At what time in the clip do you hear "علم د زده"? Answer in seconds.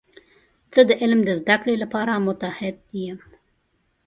1.01-1.55